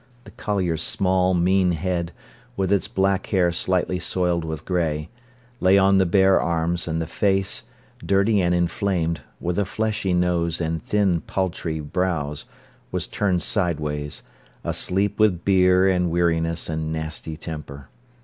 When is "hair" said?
3.27-3.51